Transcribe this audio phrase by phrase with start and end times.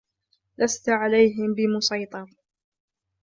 [0.57, 2.27] لَسْتَ عَلَيْهِمْ بِمُصَيْطِرٍ